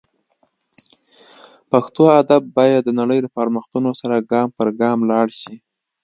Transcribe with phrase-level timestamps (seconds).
[1.69, 5.55] پښتو ادب باید د نړۍ له پرمختګونو سره ګام پر ګام لاړ شي